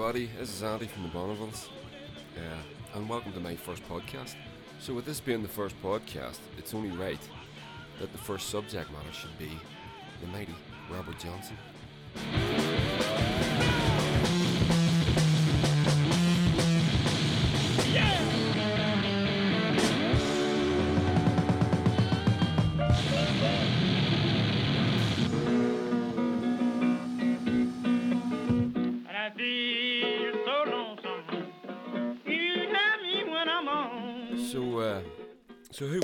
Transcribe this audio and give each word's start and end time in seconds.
Everybody, 0.00 0.30
this 0.38 0.48
is 0.48 0.62
Andy 0.62 0.86
from 0.86 1.02
the 1.02 1.10
Bonnevilles, 1.10 1.68
uh, 2.34 2.96
and 2.96 3.06
welcome 3.06 3.34
to 3.34 3.40
my 3.40 3.54
first 3.54 3.86
podcast. 3.86 4.34
So, 4.78 4.94
with 4.94 5.04
this 5.04 5.20
being 5.20 5.42
the 5.42 5.48
first 5.48 5.76
podcast, 5.82 6.38
it's 6.56 6.72
only 6.72 6.88
right 6.96 7.20
that 8.00 8.10
the 8.10 8.16
first 8.16 8.48
subject 8.48 8.90
matter 8.90 9.12
should 9.12 9.38
be 9.38 9.50
the 10.22 10.26
mighty 10.28 10.54
Robert 10.90 11.18
Johnson. 11.18 11.58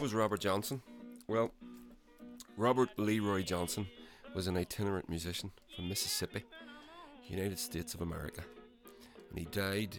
Was 0.07 0.15
Robert 0.15 0.39
Johnson? 0.39 0.81
Well, 1.27 1.51
Robert 2.57 2.91
Leroy 2.97 3.43
Johnson 3.43 3.89
was 4.37 4.47
an 4.47 4.57
itinerant 4.57 5.09
musician 5.09 5.51
from 5.75 5.89
Mississippi, 5.89 6.45
United 7.27 7.59
States 7.59 7.93
of 7.93 8.03
America, 8.03 8.43
and 9.29 9.37
he 9.37 9.47
died 9.47 9.99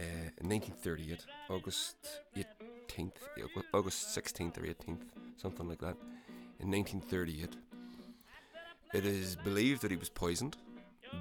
uh, 0.00 0.26
in 0.38 0.48
1938, 0.48 1.24
August 1.48 1.94
18th, 2.36 3.12
August 3.72 4.18
16th 4.18 4.58
or 4.58 4.62
18th, 4.62 5.02
something 5.36 5.68
like 5.68 5.78
that, 5.78 5.96
in 6.58 6.68
1938. 6.72 7.54
It 8.92 9.06
is 9.06 9.36
believed 9.36 9.82
that 9.82 9.92
he 9.92 9.96
was 9.96 10.08
poisoned 10.08 10.56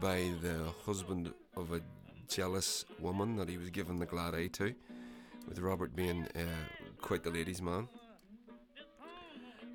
by 0.02 0.32
the 0.42 0.74
husband 0.88 1.32
of 1.56 1.72
a 1.72 1.82
jealous 2.28 2.84
woman 3.00 3.36
that 3.36 3.48
he 3.48 3.60
was 3.60 3.70
given 3.70 4.00
the 4.00 4.08
glad 4.08 4.34
eye 4.34 4.48
to, 4.54 4.74
with 5.48 5.60
Robert 5.60 5.96
being 5.96 6.28
uh, 6.36 6.40
quite 7.00 7.22
the 7.22 7.30
ladies' 7.30 7.62
man. 7.62 7.88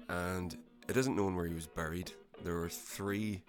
And 0.08 0.56
it 0.88 0.96
isn't 0.96 1.16
known 1.16 1.36
where 1.36 1.46
he 1.46 1.54
was 1.54 1.66
buried. 1.66 2.12
There 2.42 2.58
are 2.58 2.68
three 2.68 3.42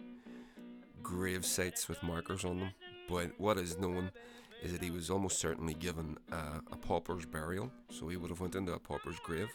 grave 1.01 1.45
sites 1.45 1.87
with 1.87 2.01
markers 2.03 2.43
on 2.43 2.59
them, 2.59 2.71
but 3.07 3.31
what 3.37 3.57
is 3.57 3.77
known 3.77 4.11
is 4.61 4.73
that 4.73 4.83
he 4.83 4.91
was 4.91 5.09
almost 5.09 5.39
certainly 5.39 5.73
given 5.73 6.17
a, 6.31 6.61
a 6.71 6.75
pauper's 6.75 7.25
burial. 7.25 7.71
So 7.89 8.07
he 8.09 8.17
would 8.17 8.29
have 8.29 8.41
went 8.41 8.55
into 8.55 8.73
a 8.73 8.79
pauper's 8.79 9.19
grave, 9.19 9.49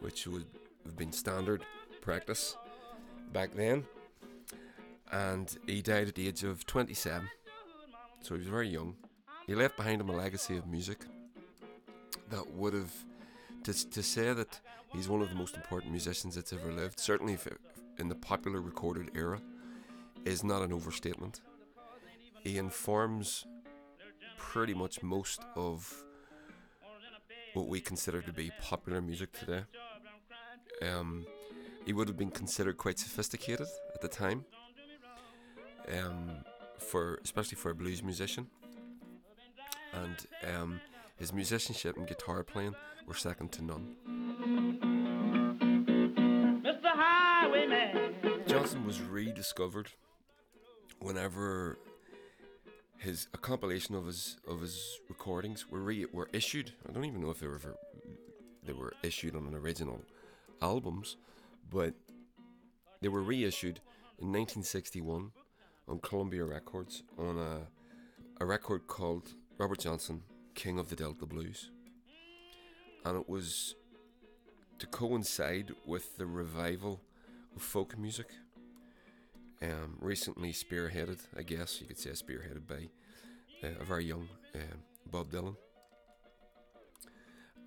which 0.00 0.26
would 0.26 0.46
have 0.84 0.96
been 0.96 1.12
standard 1.12 1.64
practice 2.00 2.56
back 3.32 3.54
then. 3.54 3.84
And 5.12 5.56
he 5.66 5.82
died 5.82 6.08
at 6.08 6.14
the 6.14 6.26
age 6.26 6.42
of 6.42 6.66
27, 6.66 7.28
so 8.20 8.34
he 8.34 8.38
was 8.38 8.48
very 8.48 8.68
young. 8.68 8.96
He 9.46 9.54
left 9.54 9.76
behind 9.76 10.00
him 10.00 10.08
a 10.08 10.16
legacy 10.16 10.56
of 10.56 10.66
music 10.66 10.98
that 12.30 12.50
would 12.50 12.74
have 12.74 12.92
to, 13.64 13.90
to 13.90 14.02
say 14.02 14.32
that 14.32 14.60
he's 14.92 15.08
one 15.08 15.20
of 15.20 15.30
the 15.30 15.34
most 15.34 15.56
important 15.56 15.90
musicians 15.90 16.36
that's 16.36 16.52
ever 16.52 16.70
lived, 16.72 17.00
certainly 17.00 17.36
in 17.98 18.08
the 18.08 18.14
popular 18.14 18.60
recorded 18.60 19.10
era, 19.14 19.40
is 20.24 20.44
not 20.44 20.62
an 20.62 20.72
overstatement. 20.72 21.40
He 22.42 22.58
informs 22.58 23.46
pretty 24.36 24.74
much 24.74 25.02
most 25.02 25.40
of 25.56 26.04
what 27.54 27.68
we 27.68 27.80
consider 27.80 28.20
to 28.20 28.32
be 28.32 28.50
popular 28.60 29.00
music 29.00 29.32
today. 29.32 29.62
Um, 30.82 31.24
he 31.86 31.92
would 31.92 32.08
have 32.08 32.16
been 32.16 32.30
considered 32.30 32.76
quite 32.76 32.98
sophisticated 32.98 33.66
at 33.94 34.00
the 34.00 34.08
time, 34.08 34.44
um, 35.88 36.30
for 36.78 37.20
especially 37.24 37.56
for 37.56 37.70
a 37.70 37.74
blues 37.74 38.02
musician, 38.02 38.46
and 39.92 40.26
um, 40.54 40.80
his 41.16 41.32
musicianship 41.32 41.96
and 41.96 42.06
guitar 42.06 42.42
playing 42.42 42.74
were 43.06 43.14
second 43.14 43.52
to 43.52 43.62
none. 43.62 43.96
Mr. 46.64 46.80
Highwayman. 46.84 48.42
Johnson 48.46 48.84
was 48.86 49.00
rediscovered 49.00 49.90
whenever 51.00 51.78
his 52.98 53.28
a 53.34 53.38
compilation 53.38 53.94
of 53.94 54.06
his 54.06 54.38
of 54.48 54.60
his 54.60 55.00
recordings 55.08 55.70
were 55.70 55.80
re, 55.80 56.06
were 56.12 56.28
issued. 56.32 56.72
I 56.88 56.92
don't 56.92 57.04
even 57.04 57.20
know 57.20 57.30
if 57.30 57.40
they 57.40 57.46
were 57.46 57.56
ever, 57.56 57.76
they 58.64 58.72
were 58.72 58.94
issued 59.02 59.36
on 59.36 59.46
an 59.46 59.54
original 59.54 60.00
albums, 60.62 61.16
but 61.70 61.94
they 63.00 63.08
were 63.08 63.22
reissued 63.22 63.80
in 64.18 64.28
1961 64.32 65.32
on 65.86 65.98
Columbia 65.98 66.44
Records 66.44 67.02
on 67.18 67.38
a 67.38 67.66
a 68.40 68.46
record 68.46 68.86
called 68.86 69.34
Robert 69.58 69.78
Johnson 69.78 70.22
King 70.54 70.78
of 70.78 70.88
the 70.88 70.96
Delta 70.96 71.26
Blues, 71.26 71.70
and 73.04 73.16
it 73.16 73.28
was 73.28 73.74
to 74.78 74.86
coincide 74.86 75.72
with 75.86 76.16
the 76.16 76.26
revival 76.26 77.00
of 77.54 77.62
folk 77.62 77.98
music. 77.98 78.30
Um, 79.62 79.96
recently 80.00 80.52
spearheaded, 80.52 81.20
I 81.36 81.42
guess 81.42 81.80
you 81.80 81.86
could 81.86 81.98
say, 81.98 82.10
spearheaded 82.10 82.66
by 82.66 82.88
uh, 83.62 83.72
a 83.80 83.84
very 83.84 84.04
young 84.04 84.28
um, 84.54 84.82
Bob 85.10 85.30
Dylan. 85.30 85.56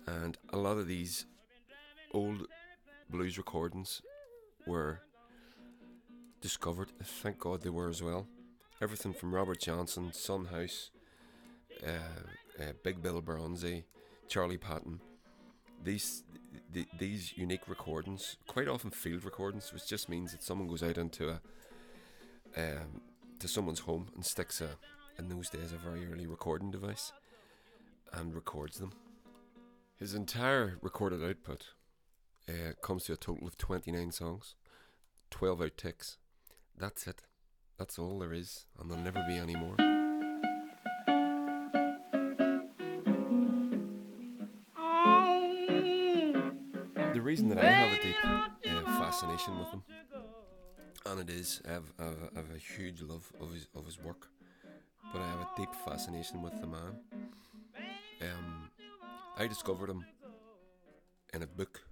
And 0.06 0.38
a 0.52 0.56
lot 0.56 0.78
of 0.78 0.86
these 0.86 1.26
old 2.12 2.46
blues 3.10 3.36
recordings 3.36 4.00
were 4.66 5.00
discovered. 6.40 6.92
Thank 7.02 7.40
God 7.40 7.62
they 7.62 7.70
were 7.70 7.88
as 7.88 8.02
well. 8.02 8.26
Everything 8.80 9.12
from 9.12 9.34
Robert 9.34 9.60
Johnson, 9.60 10.12
Son 10.12 10.46
House, 10.46 10.90
uh, 10.92 10.97
uh, 10.97 10.97
Big 12.82 13.02
Bill 13.02 13.20
Broonzy, 13.20 13.84
Charlie 14.28 14.56
Patton. 14.56 15.00
These 15.84 16.24
th- 16.72 16.88
these 16.98 17.36
unique 17.36 17.68
recordings, 17.68 18.36
quite 18.46 18.68
often 18.68 18.90
field 18.90 19.24
recordings, 19.24 19.72
which 19.72 19.86
just 19.86 20.08
means 20.08 20.32
that 20.32 20.42
someone 20.42 20.68
goes 20.68 20.82
out 20.82 20.98
into 20.98 21.28
a 21.28 21.40
um, 22.56 23.02
to 23.38 23.48
someone's 23.48 23.80
home 23.80 24.08
and 24.14 24.24
sticks 24.24 24.60
a 24.60 24.70
in 25.18 25.28
those 25.28 25.48
days 25.50 25.72
a 25.72 25.76
very 25.76 26.06
early 26.10 26.26
recording 26.26 26.70
device 26.70 27.12
and 28.12 28.34
records 28.34 28.78
them. 28.78 28.92
His 29.98 30.14
entire 30.14 30.78
recorded 30.80 31.22
output 31.22 31.66
uh, 32.48 32.72
comes 32.82 33.04
to 33.04 33.12
a 33.12 33.16
total 33.16 33.46
of 33.46 33.58
29 33.58 34.12
songs, 34.12 34.54
12 35.30 35.58
outtakes. 35.58 36.16
That's 36.76 37.06
it. 37.06 37.22
That's 37.78 37.98
all 37.98 38.20
there 38.20 38.32
is, 38.32 38.66
and 38.78 38.90
there'll 38.90 39.04
never 39.04 39.24
be 39.28 39.36
any 39.36 39.56
more. 39.56 39.97
Reason 47.28 47.50
that 47.50 47.58
I 47.58 47.68
have 47.68 47.92
a 47.92 48.02
deep 48.02 48.16
uh, 48.24 48.98
fascination 48.98 49.58
with 49.58 49.68
him, 49.68 49.82
and 51.04 51.20
it 51.20 51.28
is, 51.28 51.60
I 51.68 51.72
have, 51.72 51.84
I 51.98 52.04
have, 52.04 52.30
I 52.34 52.38
have 52.38 52.50
a 52.56 52.58
huge 52.58 53.02
love 53.02 53.30
of 53.38 53.52
his 53.52 53.66
of 53.74 53.84
his 53.84 53.98
work, 54.00 54.28
but 55.12 55.20
I 55.20 55.28
have 55.28 55.40
a 55.40 55.48
deep 55.54 55.68
fascination 55.84 56.40
with 56.40 56.58
the 56.62 56.66
man. 56.66 56.92
Um, 58.22 58.70
I 59.36 59.46
discovered 59.46 59.90
him 59.90 60.06
in 61.34 61.42
a 61.42 61.46
book. 61.46 61.82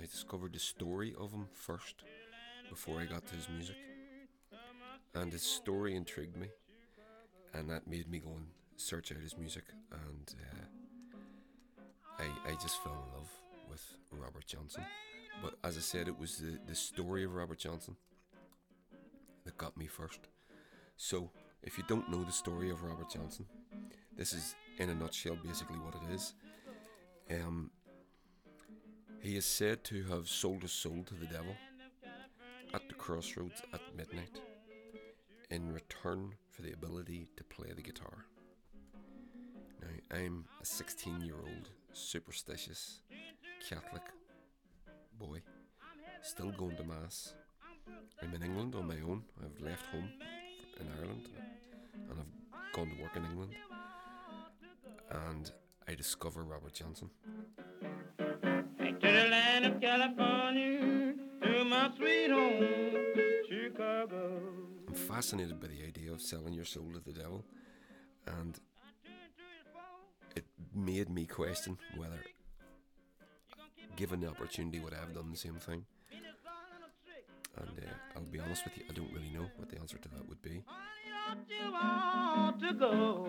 I 0.00 0.02
discovered 0.06 0.52
the 0.52 0.60
story 0.60 1.16
of 1.18 1.32
him 1.32 1.48
first 1.52 2.04
before 2.68 3.00
I 3.00 3.06
got 3.06 3.26
to 3.26 3.34
his 3.34 3.48
music, 3.48 3.76
and 5.16 5.32
his 5.32 5.42
story 5.42 5.96
intrigued 5.96 6.36
me, 6.36 6.46
and 7.54 7.68
that 7.70 7.88
made 7.88 8.08
me 8.08 8.20
go 8.20 8.30
and 8.36 8.46
search 8.76 9.10
out 9.10 9.18
his 9.18 9.36
music, 9.36 9.64
and 9.90 10.26
uh, 10.46 10.64
I 12.22 12.50
I 12.50 12.54
just 12.54 12.80
fell 12.84 12.92
in 13.04 13.18
love 13.18 13.49
with 13.70 13.94
Robert 14.10 14.46
Johnson. 14.46 14.84
But 15.42 15.54
as 15.64 15.76
I 15.76 15.80
said, 15.80 16.08
it 16.08 16.18
was 16.18 16.38
the 16.38 16.58
the 16.66 16.74
story 16.74 17.24
of 17.24 17.34
Robert 17.34 17.58
Johnson 17.58 17.96
that 19.44 19.56
got 19.56 19.76
me 19.76 19.86
first. 19.86 20.20
So, 20.96 21.30
if 21.62 21.78
you 21.78 21.84
don't 21.88 22.10
know 22.10 22.24
the 22.24 22.32
story 22.32 22.70
of 22.70 22.82
Robert 22.82 23.08
Johnson, 23.10 23.46
this 24.16 24.32
is 24.32 24.54
in 24.78 24.90
a 24.90 24.94
nutshell 24.94 25.38
basically 25.42 25.78
what 25.78 25.94
it 25.94 26.14
is. 26.14 26.34
Um, 27.30 27.70
he 29.20 29.36
is 29.36 29.46
said 29.46 29.84
to 29.84 30.02
have 30.04 30.28
sold 30.28 30.62
his 30.62 30.72
soul 30.72 31.04
to 31.06 31.14
the 31.14 31.26
devil 31.26 31.54
at 32.74 32.88
the 32.88 32.94
crossroads 32.94 33.62
at 33.72 33.80
midnight 33.96 34.40
in 35.50 35.72
return 35.72 36.34
for 36.50 36.62
the 36.62 36.72
ability 36.72 37.28
to 37.36 37.44
play 37.44 37.72
the 37.74 37.82
guitar. 37.82 38.24
Now, 39.80 40.16
I'm 40.16 40.44
a 40.60 40.64
16 40.64 41.20
year 41.22 41.36
old 41.36 41.70
superstitious 41.92 43.00
Catholic 43.68 44.02
boy, 45.18 45.40
still 46.22 46.50
going 46.52 46.76
to 46.76 46.84
Mass. 46.84 47.34
I'm 48.22 48.34
in 48.34 48.42
England 48.42 48.74
on 48.74 48.86
my 48.86 48.96
own. 49.06 49.22
I've 49.42 49.60
left 49.64 49.86
home 49.86 50.08
in 50.80 50.86
Ireland 50.98 51.28
and 52.08 52.18
I've 52.18 52.72
gone 52.74 52.90
to 52.90 53.02
work 53.02 53.16
in 53.16 53.24
England. 53.24 53.52
And 55.10 55.50
I 55.88 55.94
discover 55.94 56.42
Robert 56.44 56.72
Johnson. 56.74 57.10
Back 58.18 59.00
to 59.00 59.06
the 59.06 59.28
land 59.30 59.66
of 59.66 59.80
California, 59.80 61.14
to 61.42 61.64
my 61.64 61.90
sweet 61.96 62.30
home, 62.30 62.66
Chicago. 63.48 64.40
I'm 64.88 64.94
fascinated 64.94 65.60
by 65.60 65.68
the 65.68 65.82
idea 65.86 66.12
of 66.12 66.20
selling 66.20 66.52
your 66.52 66.64
soul 66.64 66.90
to 66.94 67.00
the 67.00 67.12
devil. 67.18 67.44
and 68.26 68.58
it 70.36 70.44
made 70.74 71.08
me 71.10 71.26
question 71.26 71.76
whether, 71.96 72.20
given 74.00 74.18
the 74.18 74.28
opportunity, 74.28 74.80
would 74.80 74.94
I 74.94 74.96
have 74.96 75.12
done 75.12 75.30
the 75.30 75.36
same 75.36 75.56
thing. 75.56 75.84
And 77.58 77.68
uh, 77.68 78.16
I'll 78.16 78.22
be 78.22 78.40
honest 78.40 78.64
with 78.64 78.78
you, 78.78 78.84
I 78.88 78.94
don't 78.94 79.12
really 79.12 79.28
know 79.28 79.46
what 79.58 79.68
the 79.68 79.78
answer 79.78 79.98
to 79.98 80.08
that 80.08 80.26
would 80.26 80.40
be. 80.40 80.64
you 81.50 81.70
want 81.70 82.60
to 82.60 82.72
go? 82.72 83.28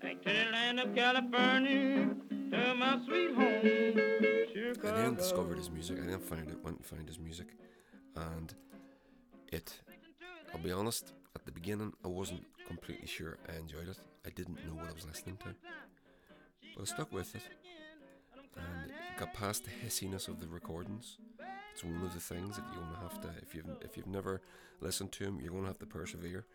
Back 0.00 0.22
to 0.22 0.28
the 0.28 0.46
land 0.52 0.78
of 0.78 0.94
California, 0.94 2.14
to 2.52 2.74
my 2.76 3.00
sweet 3.04 3.34
home, 3.34 4.06
I 4.84 5.02
then 5.02 5.16
discovered 5.16 5.58
his 5.58 5.68
music. 5.68 5.98
I 6.00 6.06
then 6.06 6.20
found 6.20 6.48
it, 6.48 6.62
went 6.62 6.76
and 6.76 6.86
found 6.86 7.08
his 7.08 7.18
music, 7.18 7.48
and 8.14 8.54
it. 9.50 9.80
I'll 10.54 10.60
be 10.60 10.70
honest. 10.70 11.12
At 11.34 11.44
the 11.44 11.52
beginning, 11.52 11.92
I 12.04 12.08
wasn't 12.08 12.44
completely 12.68 13.08
sure 13.08 13.36
I 13.48 13.56
enjoyed 13.56 13.88
it. 13.88 13.98
I 14.24 14.30
didn't 14.30 14.64
know 14.64 14.74
what 14.74 14.88
I 14.88 14.92
was 14.92 15.06
listening 15.06 15.38
to, 15.38 15.54
I 16.80 16.84
stuck 16.84 17.12
with 17.12 17.34
it, 17.34 17.42
and 18.56 18.92
got 19.18 19.34
past 19.34 19.64
the 19.64 19.70
hissiness 19.70 20.28
of 20.28 20.40
the 20.40 20.46
recordings. 20.46 21.18
It's 21.72 21.84
one 21.84 22.02
of 22.02 22.14
the 22.14 22.20
things 22.20 22.56
that 22.56 22.64
you're 22.72 22.82
gonna 22.82 22.98
have 23.00 23.20
to, 23.22 23.28
if 23.42 23.54
you've 23.54 23.66
if 23.82 23.96
you've 23.96 24.06
never 24.06 24.40
listened 24.80 25.12
to 25.12 25.24
him, 25.24 25.40
you're 25.40 25.52
gonna 25.52 25.66
have 25.66 25.78
to 25.78 25.86
persevere. 25.86 26.46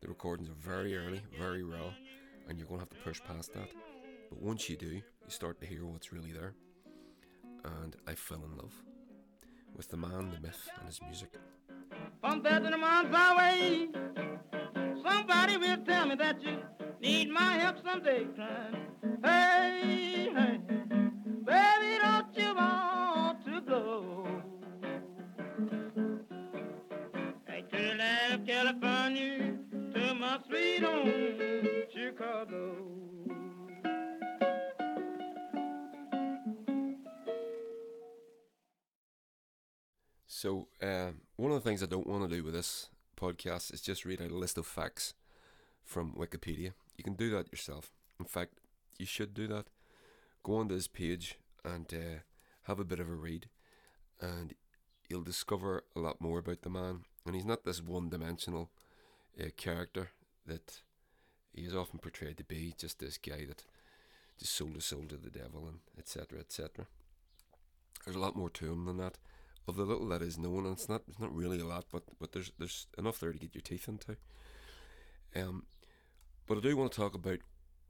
The 0.00 0.08
recordings 0.08 0.48
are 0.48 0.54
very 0.54 0.96
early, 0.96 1.22
very 1.38 1.62
raw, 1.62 1.92
and 2.48 2.58
you're 2.58 2.66
gonna 2.66 2.80
have 2.80 2.90
to 2.90 2.96
push 2.96 3.20
past 3.22 3.52
that. 3.54 3.70
But 4.28 4.42
once 4.42 4.68
you 4.68 4.76
do, 4.76 4.86
you 4.86 5.02
start 5.28 5.60
to 5.60 5.66
hear 5.66 5.84
what's 5.84 6.12
really 6.12 6.32
there 6.32 6.54
and 7.64 7.96
I 8.06 8.14
fell 8.14 8.42
in 8.44 8.56
love 8.56 8.74
with 9.74 9.88
the 9.88 9.96
man, 9.96 10.30
the 10.30 10.40
myth, 10.40 10.68
and 10.78 10.86
his 10.86 11.00
music. 11.02 11.32
From 12.20 12.44
away. 12.44 13.88
Somebody 15.02 15.56
will 15.56 15.78
tell 15.78 16.06
me 16.06 16.14
that 16.16 16.42
you 16.42 16.58
need 17.02 17.30
my 17.30 17.58
help 17.58 17.76
someday. 17.84 18.26
Hey, 19.24 20.30
hey, 20.34 20.60
baby, 21.44 21.98
don't 22.00 22.36
you 22.36 22.54
want 22.54 23.44
to 23.44 23.60
go? 23.60 24.08
Of 28.32 28.46
California, 28.46 29.54
to 29.94 30.14
my 30.14 30.38
sweet 30.48 30.82
home, 30.82 31.82
Chicago. 31.94 32.76
So, 40.26 40.68
uh, 40.82 41.10
one 41.36 41.52
of 41.52 41.62
the 41.62 41.68
things 41.68 41.82
I 41.82 41.86
don't 41.86 42.06
want 42.06 42.28
to 42.28 42.36
do 42.36 42.42
with 42.42 42.54
this 42.54 42.88
podcast 43.16 43.72
is 43.72 43.80
just 43.80 44.04
read 44.04 44.20
out 44.22 44.30
a 44.30 44.34
list 44.36 44.58
of 44.58 44.66
facts 44.66 45.14
from 45.84 46.12
Wikipedia. 46.12 46.72
You 46.96 47.04
can 47.04 47.14
do 47.14 47.30
that 47.30 47.50
yourself. 47.50 47.90
In 48.18 48.26
fact, 48.26 48.54
you 48.98 49.06
should 49.06 49.34
do 49.34 49.46
that. 49.48 49.66
Go 50.42 50.56
onto 50.56 50.74
his 50.74 50.88
page 50.88 51.38
and 51.64 51.92
uh, 51.92 52.20
have 52.64 52.78
a 52.78 52.84
bit 52.84 53.00
of 53.00 53.08
a 53.08 53.14
read, 53.14 53.48
and 54.20 54.54
you'll 55.08 55.22
discover 55.22 55.84
a 55.94 56.00
lot 56.00 56.20
more 56.20 56.38
about 56.38 56.62
the 56.62 56.70
man. 56.70 57.04
And 57.24 57.34
he's 57.34 57.44
not 57.44 57.64
this 57.64 57.82
one 57.82 58.08
dimensional 58.08 58.70
uh, 59.40 59.46
character 59.56 60.10
that 60.46 60.80
he 61.52 61.62
is 61.62 61.74
often 61.74 61.98
portrayed 61.98 62.38
to 62.38 62.44
be, 62.44 62.74
just 62.76 62.98
this 62.98 63.18
guy 63.18 63.44
that 63.46 63.64
just 64.38 64.54
sold 64.54 64.74
his 64.74 64.84
soul 64.84 65.04
to 65.08 65.16
the 65.16 65.30
devil 65.30 65.66
and 65.68 65.78
etc. 65.98 66.40
etc. 66.40 66.86
There's 68.04 68.16
a 68.16 68.20
lot 68.20 68.36
more 68.36 68.50
to 68.50 68.72
him 68.72 68.86
than 68.86 68.96
that 68.96 69.18
of 69.68 69.76
the 69.76 69.84
little 69.84 70.08
that 70.08 70.22
is 70.22 70.38
known, 70.38 70.64
and 70.64 70.74
it's 70.74 70.88
not 70.88 71.02
it's 71.08 71.20
not 71.20 71.34
really 71.34 71.60
a 71.60 71.66
lot, 71.66 71.84
but 71.92 72.02
but 72.18 72.32
there's 72.32 72.50
there's 72.58 72.86
enough 72.98 73.20
there 73.20 73.32
to 73.32 73.38
get 73.38 73.54
your 73.54 73.62
teeth 73.62 73.88
into. 73.88 74.16
Um, 75.34 75.64
but 76.52 76.58
I 76.58 76.68
do 76.68 76.76
want 76.76 76.92
to 76.92 77.00
talk 77.00 77.14
about 77.14 77.38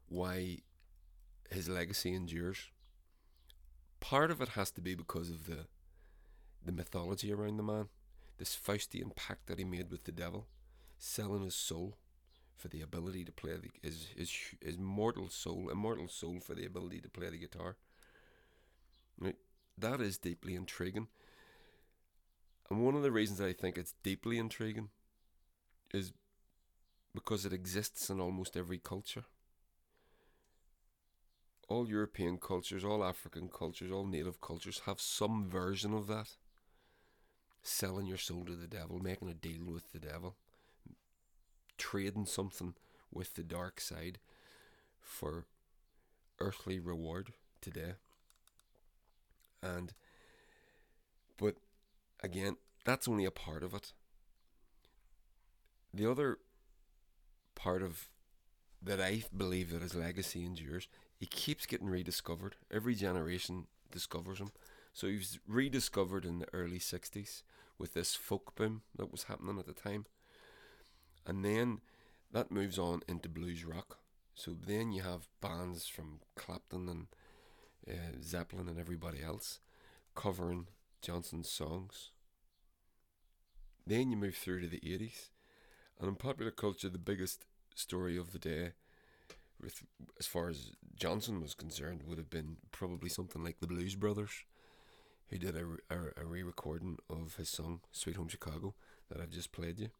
why 0.09 0.59
his 1.50 1.69
legacy 1.69 2.14
endures. 2.14 2.70
Part 3.99 4.31
of 4.31 4.41
it 4.41 4.50
has 4.50 4.70
to 4.73 4.81
be 4.81 4.94
because 4.94 5.31
of 5.31 5.47
the 5.47 5.67
the 6.64 6.70
mythology 6.70 7.32
around 7.32 7.56
the 7.56 7.64
man, 7.64 7.88
this 8.38 8.55
Faustian 8.56 9.17
pact 9.17 9.49
that 9.49 9.59
he 9.59 9.64
made 9.64 9.91
with 9.91 10.05
the 10.05 10.12
devil, 10.12 10.47
selling 10.97 11.43
his 11.43 11.56
soul 11.56 11.97
for 12.56 12.69
the 12.69 12.81
ability 12.81 13.25
to 13.25 13.32
play 13.32 13.55
the, 13.56 13.69
his 13.82 14.11
his 14.17 14.31
his 14.61 14.79
mortal 14.79 15.29
soul, 15.29 15.69
immortal 15.69 16.06
soul 16.06 16.38
for 16.38 16.55
the 16.55 16.65
ability 16.65 17.00
to 17.00 17.11
play 17.11 17.31
the 17.31 17.38
guitar. 17.38 17.75
Right, 19.19 19.38
that 19.76 20.00
is 20.00 20.19
deeply 20.19 20.55
intriguing. 20.55 21.08
And 22.70 22.81
one 22.81 22.94
of 22.94 23.03
the 23.03 23.11
reasons 23.11 23.41
I 23.41 23.55
think 23.55 23.76
it's 23.76 23.94
deeply 24.05 24.38
intriguing 24.38 24.91
is 25.93 26.12
because 27.14 27.44
it 27.44 27.53
exists 27.53 28.09
in 28.11 28.20
almost 28.20 28.56
every 28.56 28.79
culture. 28.79 29.25
All 31.69 31.88
European 31.88 32.38
cultures, 32.38 32.85
all 32.85 33.05
African 33.05 33.49
cultures, 33.49 33.91
all 33.91 34.06
native 34.06 34.41
cultures 34.41 34.82
have 34.87 35.00
some 35.00 35.49
version 35.49 35.94
of 35.94 36.06
that. 36.06 36.29
Selling 37.62 38.06
your 38.06 38.19
soul 38.19 38.44
to 38.44 38.56
the 38.56 38.67
devil, 38.67 38.99
making 38.99 39.29
a 39.29 39.35
deal 39.35 39.64
with 39.64 39.93
the 39.93 40.00
devil, 40.00 40.35
trading 41.79 42.26
something 42.26 42.75
with 43.12 43.35
the 43.35 43.44
dark 43.44 43.81
side 43.81 44.19
for 45.00 45.47
earthly 46.41 46.81
reward 46.81 47.32
today. 47.61 47.94
And, 49.62 49.94
but 51.38 51.55
again, 52.20 52.56
that's 52.85 53.06
only 53.06 53.25
a 53.25 53.31
part 53.31 53.62
of 53.62 53.75
it. 53.75 53.93
The 55.94 56.11
other 56.11 56.38
part 57.62 57.82
of 57.82 58.09
that 58.82 59.00
I 59.00 59.23
believe 59.37 59.70
that 59.70 59.82
his 59.82 59.94
legacy 59.94 60.44
endures, 60.44 60.88
he 61.17 61.26
keeps 61.26 61.67
getting 61.67 61.88
rediscovered. 61.88 62.56
Every 62.73 62.97
generation 62.97 63.67
discovers 63.93 64.38
him. 64.38 64.50
So 64.93 65.06
he 65.06 65.17
was 65.17 65.38
rediscovered 65.47 66.25
in 66.25 66.41
the 66.41 66.53
early 66.53 66.81
60s 66.81 67.43
with 67.79 67.94
this 67.94 68.17
folk 68.17 68.56
boom 68.56 68.82
that 68.97 69.12
was 69.12 69.25
happening 69.25 69.59
at 69.59 69.67
the 69.67 69.73
time. 69.73 70.06
And 71.25 71.44
then 71.44 71.81
that 72.32 72.50
moves 72.50 72.79
on 72.79 73.03
into 73.06 73.29
blues 73.29 73.65
rock. 73.65 73.98
So 74.34 74.56
then 74.67 74.91
you 74.93 75.03
have 75.03 75.29
bands 75.41 75.87
from 75.87 76.20
Clapton 76.34 76.89
and 76.89 77.06
uh, 77.89 78.19
Zeppelin 78.20 78.69
and 78.69 78.81
everybody 78.81 79.22
else 79.22 79.60
covering 80.17 80.67
Johnson's 81.01 81.48
songs. 81.48 82.10
Then 83.87 84.10
you 84.10 84.17
move 84.17 84.34
through 84.34 84.63
to 84.63 84.69
the 84.69 84.81
80s. 84.81 85.29
And 86.01 86.08
in 86.08 86.17
popular 86.17 86.51
culture, 86.51 86.89
the 86.89 86.98
biggest 86.98 87.44
story 87.74 88.17
of 88.17 88.32
the 88.32 88.38
day, 88.38 88.72
with 89.60 89.82
as 90.19 90.26
far 90.26 90.48
as 90.48 90.72
Johnson 90.96 91.41
was 91.41 91.55
concerned, 91.55 92.02
would 92.06 92.19
have 92.19 92.31
been 92.31 92.56
probably 92.70 93.08
something 93.08 93.43
like 93.43 93.60
the 93.60 93.67
Blues 93.67 93.94
Brothers, 93.94 94.44
who 95.29 95.38
did 95.38 95.56
a, 95.56 95.64
a, 95.94 96.22
a 96.22 96.24
re 96.24 96.43
recording 96.43 96.98
of 97.08 97.36
his 97.36 97.48
song 97.48 97.81
Sweet 97.93 98.17
Home 98.17 98.29
Chicago 98.29 98.74
that 99.10 99.20
I've 99.20 99.31
just 99.31 99.52
played 99.52 99.79
you. 99.79 99.91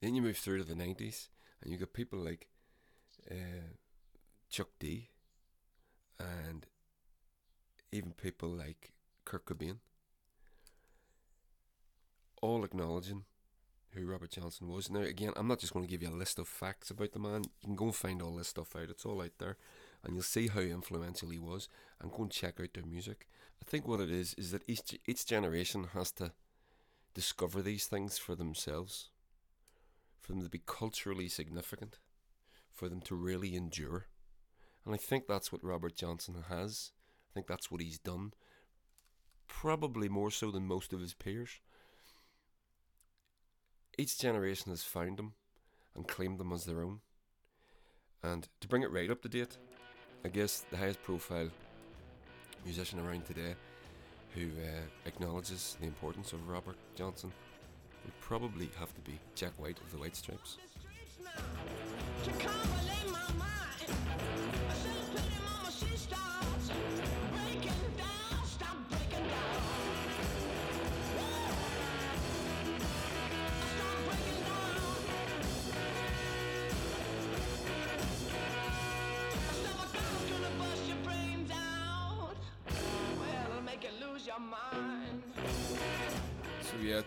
Then 0.00 0.14
you 0.14 0.22
move 0.22 0.38
through 0.38 0.58
to 0.58 0.64
the 0.64 0.74
90s, 0.74 1.28
and 1.62 1.72
you 1.72 1.78
got 1.78 1.92
people 1.92 2.18
like 2.18 2.48
uh, 3.30 3.74
Chuck 4.48 4.68
D, 4.78 5.08
and 6.18 6.66
even 7.92 8.12
people 8.12 8.48
like 8.48 8.92
Kurt 9.24 9.44
Cobain, 9.44 9.76
all 12.40 12.64
acknowledging 12.64 13.24
who 13.94 14.06
Robert 14.06 14.30
Johnson 14.30 14.68
was. 14.68 14.90
Now, 14.90 15.00
again, 15.00 15.32
I'm 15.36 15.48
not 15.48 15.58
just 15.58 15.72
going 15.72 15.84
to 15.84 15.90
give 15.90 16.02
you 16.02 16.08
a 16.08 16.16
list 16.16 16.38
of 16.38 16.48
facts 16.48 16.90
about 16.90 17.12
the 17.12 17.18
man. 17.18 17.42
You 17.60 17.66
can 17.66 17.76
go 17.76 17.86
and 17.86 17.94
find 17.94 18.22
all 18.22 18.36
this 18.36 18.48
stuff 18.48 18.76
out. 18.76 18.90
It's 18.90 19.04
all 19.04 19.22
out 19.22 19.32
there, 19.38 19.56
and 20.04 20.14
you'll 20.14 20.22
see 20.22 20.48
how 20.48 20.60
influential 20.60 21.30
he 21.30 21.38
was. 21.38 21.68
And 22.00 22.10
go 22.10 22.22
and 22.22 22.30
check 22.30 22.60
out 22.60 22.72
their 22.74 22.84
music. 22.84 23.28
I 23.62 23.68
think 23.68 23.86
what 23.86 24.00
it 24.00 24.10
is 24.10 24.34
is 24.34 24.52
that 24.52 24.62
each 24.66 24.98
each 25.06 25.26
generation 25.26 25.88
has 25.92 26.12
to 26.12 26.32
discover 27.14 27.60
these 27.60 27.86
things 27.86 28.16
for 28.16 28.34
themselves, 28.34 29.10
for 30.20 30.32
them 30.32 30.42
to 30.42 30.48
be 30.48 30.62
culturally 30.64 31.28
significant, 31.28 31.98
for 32.72 32.88
them 32.88 33.00
to 33.02 33.14
really 33.14 33.56
endure. 33.56 34.06
And 34.86 34.94
I 34.94 34.98
think 34.98 35.26
that's 35.26 35.52
what 35.52 35.64
Robert 35.64 35.94
Johnson 35.94 36.44
has. 36.48 36.92
I 37.30 37.34
think 37.34 37.46
that's 37.46 37.70
what 37.70 37.82
he's 37.82 37.98
done. 37.98 38.32
Probably 39.46 40.08
more 40.08 40.30
so 40.30 40.50
than 40.50 40.66
most 40.66 40.92
of 40.92 41.00
his 41.00 41.12
peers. 41.12 41.60
Each 44.00 44.16
generation 44.16 44.72
has 44.72 44.82
found 44.82 45.18
them 45.18 45.34
and 45.94 46.08
claimed 46.08 46.40
them 46.40 46.54
as 46.54 46.64
their 46.64 46.80
own. 46.80 47.00
And 48.22 48.48
to 48.62 48.66
bring 48.66 48.82
it 48.82 48.90
right 48.90 49.10
up 49.10 49.20
to 49.20 49.28
date, 49.28 49.58
I 50.24 50.28
guess 50.28 50.64
the 50.70 50.78
highest 50.78 51.02
profile 51.02 51.50
musician 52.64 52.98
around 52.98 53.26
today 53.26 53.54
who 54.34 54.46
uh, 54.46 54.80
acknowledges 55.04 55.76
the 55.82 55.86
importance 55.86 56.32
of 56.32 56.48
Robert 56.48 56.76
Johnson 56.94 57.30
would 58.06 58.18
probably 58.20 58.70
have 58.78 58.94
to 58.94 59.02
be 59.02 59.18
Jack 59.34 59.52
White 59.58 59.78
of 59.78 59.92
the 59.92 59.98
White 59.98 60.16
Stripes. 60.16 60.56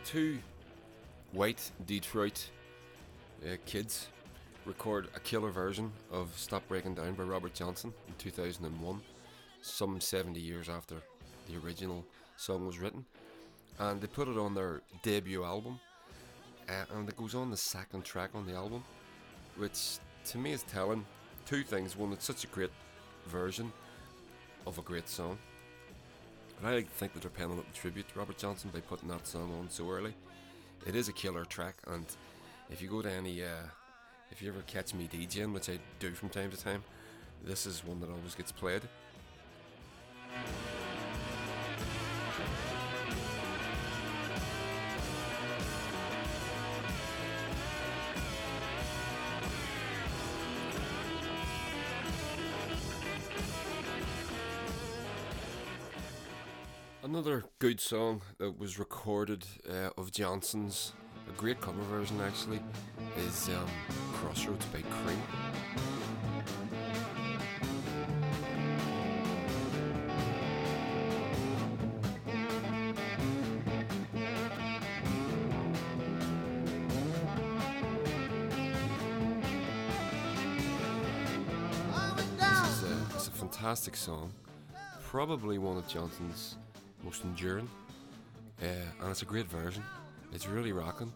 Two 0.05 0.39
white 1.33 1.71
Detroit 1.85 2.49
uh, 3.43 3.55
kids 3.65 4.07
record 4.65 5.09
a 5.15 5.19
killer 5.19 5.49
version 5.49 5.91
of 6.11 6.31
Stop 6.37 6.65
Breaking 6.69 6.95
Down 6.95 7.13
by 7.15 7.23
Robert 7.23 7.53
Johnson 7.53 7.93
in 8.07 8.13
2001, 8.17 9.01
some 9.61 9.99
70 9.99 10.39
years 10.39 10.69
after 10.69 10.95
the 11.49 11.57
original 11.65 12.05
song 12.37 12.65
was 12.65 12.79
written. 12.79 13.03
And 13.79 13.99
they 13.99 14.07
put 14.07 14.27
it 14.27 14.37
on 14.37 14.53
their 14.53 14.81
debut 15.01 15.43
album, 15.43 15.79
uh, 16.69 16.85
and 16.95 17.09
it 17.09 17.17
goes 17.17 17.35
on 17.35 17.51
the 17.51 17.57
second 17.57 18.05
track 18.05 18.29
on 18.33 18.45
the 18.45 18.53
album, 18.53 18.83
which 19.57 19.97
to 20.25 20.37
me 20.37 20.53
is 20.53 20.63
telling 20.63 21.05
two 21.45 21.63
things. 21.63 21.97
One, 21.97 22.13
it's 22.13 22.25
such 22.25 22.45
a 22.45 22.47
great 22.47 22.71
version 23.27 23.71
of 24.65 24.77
a 24.77 24.81
great 24.81 25.09
song. 25.09 25.37
And 26.57 26.67
I 26.67 26.75
like 26.75 26.87
to 26.87 26.95
think 26.95 27.13
that 27.13 27.21
they're 27.21 27.31
paying 27.31 27.51
a 27.51 27.53
little 27.53 27.69
tribute 27.73 28.07
to 28.09 28.19
Robert 28.19 28.37
Johnson 28.37 28.69
by 28.73 28.79
putting 28.79 29.09
that 29.09 29.27
song 29.27 29.53
on 29.59 29.69
so 29.69 29.89
early. 29.89 30.13
It 30.85 30.95
is 30.95 31.09
a 31.09 31.13
killer 31.13 31.45
track, 31.45 31.75
and 31.87 32.05
if 32.69 32.81
you 32.81 32.89
go 32.89 33.01
to 33.01 33.11
any, 33.11 33.43
uh, 33.43 33.67
if 34.31 34.41
you 34.41 34.49
ever 34.49 34.61
catch 34.67 34.93
me 34.93 35.09
DJing, 35.11 35.53
which 35.53 35.69
I 35.69 35.79
do 35.99 36.11
from 36.11 36.29
time 36.29 36.51
to 36.51 36.57
time, 36.57 36.83
this 37.43 37.65
is 37.65 37.83
one 37.83 37.99
that 38.01 38.09
always 38.09 38.35
gets 38.35 38.51
played. 38.51 38.81
Another 57.13 57.43
good 57.59 57.79
song 57.79 58.23
that 58.39 58.57
was 58.57 58.79
recorded 58.79 59.45
uh, 59.69 59.91
of 59.99 60.11
Johnson's, 60.11 60.93
a 61.29 61.39
great 61.39 61.61
cover 61.61 61.83
version 61.83 62.19
actually, 62.21 62.59
is 63.15 63.49
um, 63.49 63.69
Crossroads 64.13 64.65
by 64.65 64.81
Cream. 64.81 65.21
Fantastic 83.35 83.95
song, 83.95 84.33
probably 85.03 85.59
one 85.59 85.77
of 85.77 85.87
Johnson's 85.87 86.57
most 87.03 87.23
enduring, 87.23 87.69
uh, 88.61 88.65
and 89.01 89.09
it's 89.09 89.21
a 89.21 89.25
great 89.25 89.47
version. 89.47 89.83
It's 90.31 90.47
really 90.47 90.71
rocking, 90.71 91.11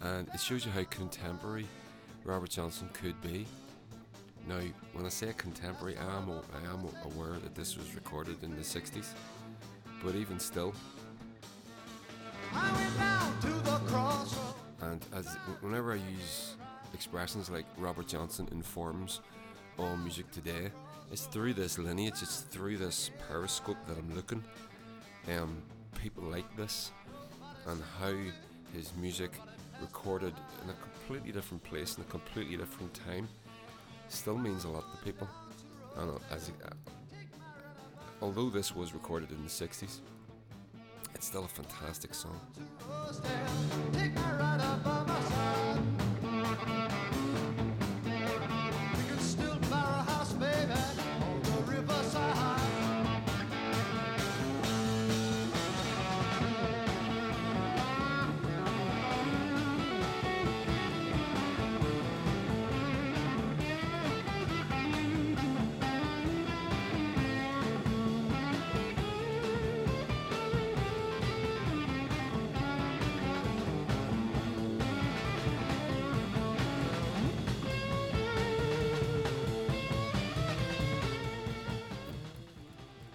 and 0.00 0.28
it 0.34 0.40
shows 0.40 0.64
you 0.64 0.72
how 0.72 0.84
contemporary 0.84 1.66
Robert 2.24 2.50
Johnson 2.50 2.88
could 2.92 3.20
be. 3.20 3.46
Now, 4.48 4.60
when 4.94 5.04
I 5.04 5.10
say 5.10 5.32
contemporary, 5.36 5.96
I 5.98 6.16
am 6.16 6.30
I 6.30 6.72
am 6.72 6.88
aware 7.04 7.38
that 7.38 7.54
this 7.54 7.76
was 7.76 7.94
recorded 7.94 8.42
in 8.42 8.50
the 8.56 8.62
'60s, 8.62 9.08
but 10.02 10.14
even 10.14 10.38
still, 10.38 10.72
and 14.80 15.04
as 15.14 15.34
whenever 15.60 15.92
I 15.92 15.96
use 15.96 16.56
expressions 16.94 17.50
like 17.50 17.66
Robert 17.76 18.08
Johnson 18.08 18.48
informs 18.50 19.20
all 19.78 19.96
music 19.96 20.30
today, 20.30 20.70
it's 21.12 21.26
through 21.26 21.54
this 21.54 21.78
lineage, 21.78 22.22
it's 22.22 22.40
through 22.40 22.78
this 22.78 23.10
periscope 23.28 23.76
that 23.86 23.98
I'm 23.98 24.14
looking 24.14 24.42
um, 25.36 25.62
people 26.00 26.24
like 26.24 26.56
this 26.56 26.92
and 27.66 27.82
how 28.00 28.14
his 28.74 28.92
music 28.96 29.32
recorded 29.80 30.34
in 30.62 30.70
a 30.70 30.74
completely 30.74 31.32
different 31.32 31.62
place 31.64 31.96
in 31.96 32.02
a 32.02 32.06
completely 32.06 32.56
different 32.56 32.92
time 32.94 33.28
still 34.08 34.36
means 34.36 34.64
a 34.64 34.68
lot 34.68 34.84
to 34.90 35.04
people. 35.04 35.28
And 35.96 36.10
uh, 36.10 36.34
as 36.34 36.50
uh, 36.64 36.70
although 38.22 38.50
this 38.50 38.74
was 38.74 38.94
recorded 38.94 39.30
in 39.30 39.42
the 39.42 39.50
60s, 39.50 40.00
it's 41.14 41.26
still 41.26 41.44
a 41.44 41.48
fantastic 41.48 42.14
song. 42.14 42.40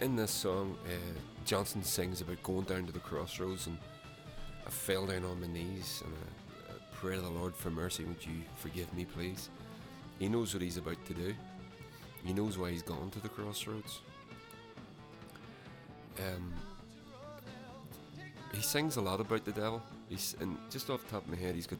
In 0.03 0.17
this 0.17 0.31
song, 0.31 0.75
uh, 0.85 1.19
Johnson 1.45 1.81
sings 1.81 2.19
about 2.19 2.43
going 2.43 2.65
down 2.65 2.85
to 2.85 2.91
the 2.91 2.99
crossroads 2.99 3.67
and 3.67 3.77
I 4.67 4.69
fell 4.69 5.05
down 5.05 5.23
on 5.23 5.39
my 5.39 5.47
knees 5.47 6.03
and 6.05 6.13
I, 6.13 6.73
I 6.73 6.75
pray 6.91 7.15
to 7.15 7.21
the 7.21 7.29
Lord 7.29 7.55
for 7.55 7.69
mercy. 7.69 8.03
Would 8.03 8.25
you 8.25 8.41
forgive 8.57 8.93
me, 8.93 9.05
please? 9.05 9.49
He 10.19 10.27
knows 10.27 10.53
what 10.53 10.61
he's 10.61 10.75
about 10.75 11.03
to 11.05 11.13
do. 11.13 11.33
He 12.25 12.33
knows 12.33 12.57
why 12.57 12.71
he's 12.71 12.81
gone 12.81 13.11
to 13.11 13.21
the 13.21 13.29
crossroads. 13.29 14.01
Um, 16.19 16.53
he 18.53 18.61
sings 18.61 18.97
a 18.97 19.01
lot 19.01 19.21
about 19.21 19.45
the 19.45 19.53
devil. 19.53 19.81
He's 20.09 20.35
and 20.41 20.57
just 20.69 20.89
off 20.89 21.03
the 21.05 21.11
top 21.11 21.23
of 21.23 21.29
my 21.29 21.37
head, 21.37 21.55
he's 21.55 21.67
got 21.67 21.79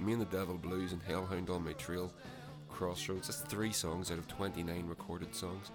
"Me 0.00 0.12
and 0.12 0.22
the 0.22 0.26
Devil 0.26 0.56
Blues" 0.56 0.92
and 0.92 1.02
"Hellhound 1.02 1.50
on 1.50 1.64
My 1.64 1.74
Trail," 1.74 2.10
"Crossroads." 2.70 3.28
That's 3.28 3.42
three 3.42 3.72
songs 3.72 4.10
out 4.10 4.18
of 4.18 4.26
29 4.26 4.86
recorded 4.88 5.34
songs 5.34 5.70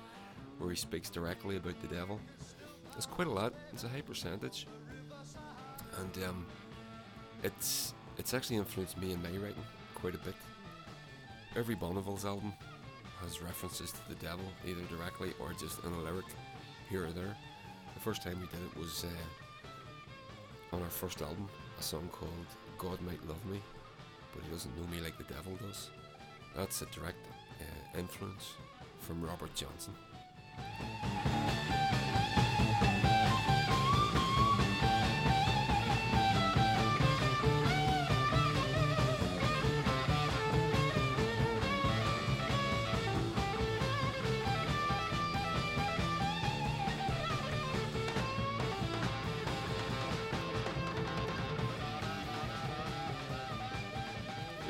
where 0.60 0.70
he 0.70 0.76
speaks 0.76 1.10
directly 1.10 1.58
about 1.58 1.80
the 1.82 1.88
devil. 1.94 2.20
It's 2.96 3.06
quite 3.06 3.28
a 3.28 3.32
lot. 3.32 3.54
It's 3.72 3.84
a 3.84 3.90
high 3.90 4.02
percentage, 4.02 4.68
and 6.00 6.24
um, 6.26 6.46
it's 7.44 7.94
it's 8.18 8.34
actually 8.34 8.58
influenced 8.58 8.98
me 8.98 9.12
in 9.12 9.22
my 9.22 9.30
writing 9.30 9.64
quite 9.96 10.16
a 10.16 10.20
bit. 10.20 10.36
Every 11.56 11.76
Bonneville's 11.76 12.26
album 12.26 12.54
has 13.22 13.42
references 13.42 13.92
to 13.92 14.10
the 14.10 14.16
devil, 14.16 14.46
either 14.66 14.82
directly 14.96 15.34
or 15.40 15.54
just 15.54 15.84
in 15.84 15.92
a 15.92 16.02
lyric 16.02 16.26
here 16.90 17.06
or 17.06 17.12
there. 17.12 17.36
The 17.94 18.00
first 18.00 18.24
time 18.24 18.40
we 18.40 18.48
did 18.48 18.66
it 18.66 18.78
was 18.78 19.06
uh, 19.06 20.76
on 20.76 20.82
our 20.82 20.90
first 20.90 21.22
album, 21.22 21.48
a 21.80 21.84
song 21.84 22.10
called 22.12 22.32
"God 22.78 23.02
Might 23.02 23.26
Love 23.28 23.44
Me," 23.46 23.60
but 24.34 24.44
He 24.44 24.52
Doesn't 24.52 24.76
Know 24.78 24.88
Me 24.88 25.02
Like 25.02 25.18
the 25.18 25.34
Devil 25.34 25.54
Does. 25.68 25.90
That's 26.56 26.82
a 26.82 26.86
direct 26.88 27.26
uh, 27.60 27.98
influence 27.98 28.54
from 29.00 29.24
Robert 29.24 29.54
Johnson. 29.56 29.94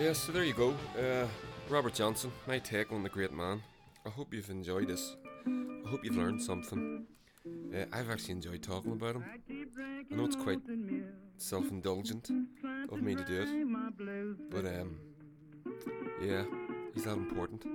Yeah, 0.04 0.12
so 0.12 0.34
there 0.34 0.44
you 0.44 0.54
go. 0.54 0.76
Uh, 1.00 1.28
Robert 1.70 1.94
Johnson, 1.94 2.30
my 2.46 2.60
take 2.60 2.92
on 2.92 3.04
the 3.04 3.10
great 3.10 3.32
man. 3.32 3.64
I 4.06 4.10
hope 4.10 4.34
you've 4.34 4.50
enjoyed 4.50 4.90
this 4.90 5.16
I 5.46 5.90
hope 5.90 6.04
you've 6.04 6.18
learned 6.18 6.42
something. 6.42 7.06
Uh, 7.76 7.86
I've 7.92 8.10
actually 8.10 8.34
enjoyed 8.34 8.64
talking 8.64 8.94
about 8.94 9.16
him. 9.16 9.26
I 10.12 10.16
know 10.16 10.26
it's 10.26 10.36
quite 10.36 10.60
self 11.38 11.70
indulgent 11.70 12.30
of 12.90 13.02
me 13.02 13.16
to 13.16 13.24
do 13.24 13.42
it, 13.42 14.50
but 14.50 14.66
um, 14.66 15.00
yeah, 16.22 16.44
he's 16.94 17.06
that 17.06 17.14
important. 17.18 17.66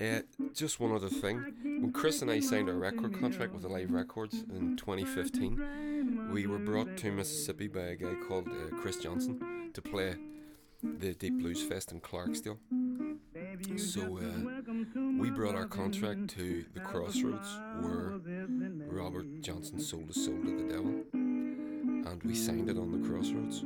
Uh, 0.00 0.20
just 0.54 0.80
one 0.80 0.92
other 0.92 1.10
thing. 1.10 1.52
When 1.62 1.92
Chris 1.92 2.22
and 2.22 2.30
I 2.30 2.40
signed 2.40 2.70
our 2.70 2.76
record 2.76 3.18
contract 3.20 3.52
with 3.52 3.64
Alive 3.64 3.90
Records 3.90 4.44
in 4.50 4.76
2015, 4.76 6.30
we 6.32 6.46
were 6.46 6.58
brought 6.58 6.96
to 6.98 7.12
Mississippi 7.12 7.68
by 7.68 7.80
a 7.80 7.96
guy 7.96 8.14
called 8.26 8.48
uh, 8.48 8.74
Chris 8.76 8.96
Johnson 8.96 9.70
to 9.74 9.82
play 9.82 10.14
the 10.82 11.12
Deep 11.14 11.38
Blues 11.38 11.62
Fest 11.62 11.92
in 11.92 12.00
Clarksdale. 12.00 12.56
So 13.76 14.18
uh, 14.18 14.72
we 15.18 15.30
brought 15.30 15.54
our 15.54 15.66
contract 15.66 16.28
to 16.30 16.64
the 16.74 16.80
crossroads 16.80 17.48
where 17.80 18.18
Robert 18.88 19.26
Johnson 19.40 19.80
sold 19.80 20.08
his 20.08 20.24
soul 20.24 20.38
to 20.42 20.56
the 20.56 20.72
devil. 20.72 21.04
and 21.12 22.22
we 22.24 22.34
signed 22.34 22.68
it 22.70 22.78
on 22.78 22.90
the 22.92 23.08
crossroads. 23.08 23.60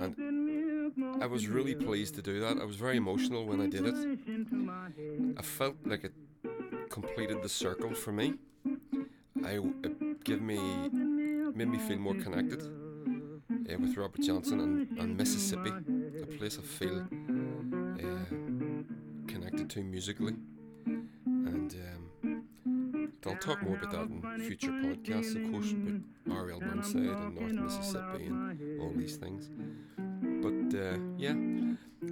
And 0.00 1.22
I 1.22 1.26
was 1.26 1.48
really 1.48 1.74
pleased 1.74 2.14
to 2.16 2.22
do 2.22 2.40
that. 2.40 2.58
I 2.58 2.64
was 2.64 2.76
very 2.76 2.96
emotional 2.96 3.46
when 3.46 3.60
I 3.60 3.66
did 3.66 3.86
it. 3.86 3.94
I 5.38 5.42
felt 5.42 5.76
like 5.84 6.04
it 6.04 6.12
completed 6.90 7.42
the 7.42 7.48
circle 7.48 7.94
for 7.94 8.12
me. 8.12 8.34
I 9.44 9.58
it 9.82 10.24
gave 10.24 10.40
me 10.42 10.58
made 11.54 11.68
me 11.68 11.78
feel 11.78 11.98
more 11.98 12.14
connected 12.14 12.62
uh, 12.62 13.78
with 13.78 13.96
Robert 13.96 14.20
Johnson 14.22 14.60
and, 14.60 14.98
and 14.98 15.16
Mississippi, 15.16 15.70
a 16.22 16.26
place 16.26 16.58
I 16.58 16.62
feel 16.62 16.98
uh, 17.00 18.51
connected 19.52 19.70
to 19.70 19.84
musically. 19.84 20.34
And 20.86 21.74
um, 22.24 22.44
I'll 23.26 23.36
talk 23.36 23.62
more 23.62 23.76
about 23.76 23.92
that 23.92 24.00
in 24.02 24.40
future 24.40 24.70
podcasts, 24.70 25.36
of 25.36 25.50
course, 25.52 25.72
about 25.72 26.00
R.L. 26.30 26.60
Burnside 26.60 27.02
and 27.02 27.34
North 27.34 27.76
Mississippi 27.76 28.26
and 28.26 28.80
all 28.80 28.92
these 28.94 29.16
things. 29.16 29.50
But 30.42 30.78
uh, 30.78 30.98
yeah, 31.16 31.34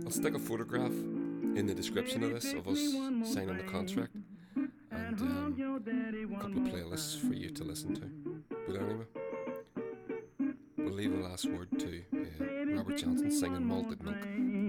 I'll 0.05 0.11
stick 0.11 0.35
a 0.35 0.39
photograph 0.39 0.93
in 0.93 1.67
the 1.67 1.75
description 1.75 2.23
of 2.23 2.31
this 2.31 2.53
of 2.53 2.69
us 2.69 2.79
signing 3.33 3.57
the 3.57 3.65
contract 3.65 4.15
and 4.93 5.21
um, 5.21 5.57
a 6.33 6.41
couple 6.41 6.59
of 6.59 6.73
playlists 6.73 7.19
for 7.19 7.35
you 7.35 7.51
to 7.51 7.65
listen 7.65 7.95
to. 7.95 8.11
But 8.67 8.77
anyway, 8.77 9.05
we'll 10.77 10.95
leave 10.95 11.13
the 11.13 11.23
last 11.23 11.47
word 11.47 11.69
to 11.79 12.03
uh, 12.13 12.77
Robert 12.77 12.99
Johnson 12.99 13.31
singing 13.31 13.65
Malted 13.65 14.03
Milk. 14.03 14.60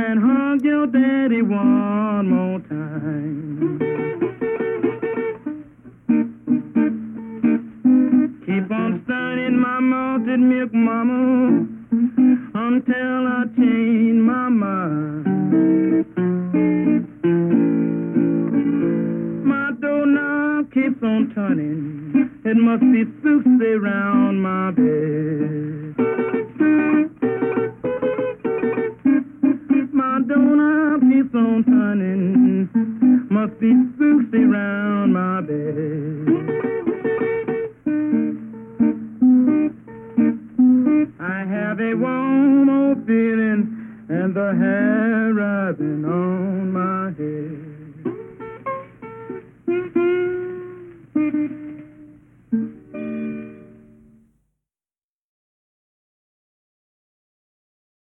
And 0.00 0.20
hug 0.20 0.64
your 0.64 0.86
daddy 0.86 1.42
one 1.42 2.30
more 2.30 2.60
time. 2.60 3.97